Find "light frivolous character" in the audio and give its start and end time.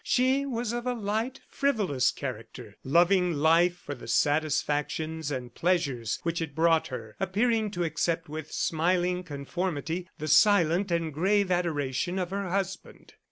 0.95-2.75